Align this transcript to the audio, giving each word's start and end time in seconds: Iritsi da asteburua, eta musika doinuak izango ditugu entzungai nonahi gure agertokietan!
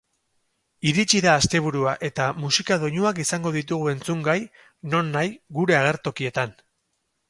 Iritsi 0.91 1.21
da 1.25 1.35
asteburua, 1.41 1.93
eta 2.09 2.31
musika 2.45 2.79
doinuak 2.85 3.23
izango 3.27 3.55
ditugu 3.59 3.95
entzungai 3.95 4.39
nonahi 4.97 5.35
gure 5.61 5.83
agertokietan! 5.85 6.63